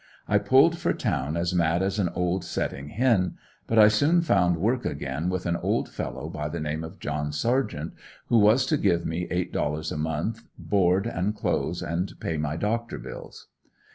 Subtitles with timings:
[0.27, 3.37] I pulled for town as mad as an old setting hen.
[3.67, 7.31] But I soon found work again, with an old fellow by the name of John
[7.31, 7.93] Sargent,
[8.27, 12.57] who was to give me eight dollars a month, board and clothes and pay my
[12.57, 13.49] doctor bills.